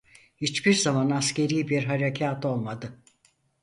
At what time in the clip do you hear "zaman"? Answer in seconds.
0.73-1.09